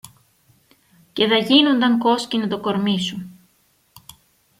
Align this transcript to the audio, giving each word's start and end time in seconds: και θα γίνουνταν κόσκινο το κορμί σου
και 1.13 1.27
θα 1.27 1.35
γίνουνταν 1.37 1.99
κόσκινο 1.99 2.47
το 2.47 2.59
κορμί 2.59 2.99
σου 2.99 3.29